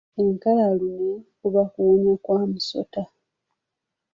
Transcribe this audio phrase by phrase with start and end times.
[0.25, 3.01] Ekkalalume kuba kuwunya kwa musota.